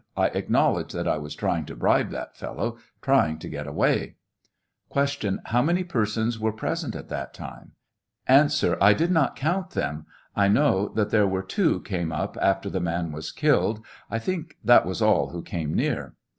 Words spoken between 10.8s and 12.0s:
that there were two